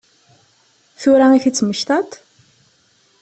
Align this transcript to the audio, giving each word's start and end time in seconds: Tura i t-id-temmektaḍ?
Tura 1.01 1.27
i 1.29 1.39
t-id-temmektaḍ? 1.43 2.09